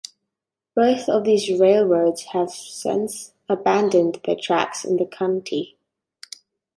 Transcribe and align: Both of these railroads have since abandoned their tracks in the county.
Both 0.75 1.07
of 1.09 1.25
these 1.25 1.51
railroads 1.59 2.23
have 2.33 2.49
since 2.49 3.33
abandoned 3.47 4.19
their 4.25 4.35
tracks 4.35 4.83
in 4.83 4.97
the 4.97 5.05
county. 5.05 5.77